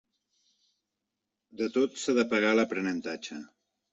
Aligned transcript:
De 1.61 1.69
tot 1.77 2.01
s'ha 2.05 2.17
de 2.21 2.25
pagar 2.33 2.57
l'aprenentatge. 2.61 3.41